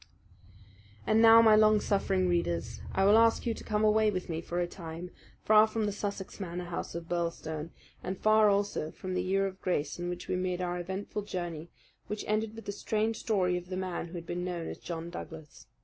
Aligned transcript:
And 1.05 1.21
now, 1.21 1.43
my 1.43 1.55
long 1.55 1.79
suffering 1.79 2.27
readers, 2.27 2.81
I 2.91 3.05
will 3.05 3.19
ask 3.19 3.45
you 3.45 3.53
to 3.53 3.63
come 3.63 3.83
away 3.83 4.09
with 4.09 4.29
me 4.29 4.41
for 4.41 4.59
a 4.59 4.65
time, 4.65 5.11
far 5.43 5.67
from 5.67 5.85
the 5.85 5.91
Sussex 5.91 6.39
Manor 6.39 6.63
House 6.63 6.95
of 6.95 7.07
Birlstone, 7.07 7.69
and 8.03 8.17
far 8.17 8.49
also 8.49 8.89
from 8.89 9.13
the 9.13 9.21
year 9.21 9.45
of 9.45 9.61
grace 9.61 9.99
in 9.99 10.09
which 10.09 10.27
we 10.27 10.35
made 10.35 10.59
our 10.59 10.79
eventful 10.79 11.21
journey 11.21 11.69
which 12.07 12.25
ended 12.27 12.55
with 12.55 12.65
the 12.65 12.71
strange 12.71 13.17
story 13.17 13.57
of 13.57 13.69
the 13.69 13.77
man 13.77 14.07
who 14.07 14.13
had 14.15 14.25
been 14.25 14.43
known 14.43 14.67
as 14.69 14.79
John 14.79 15.11
Douglas. 15.11 15.67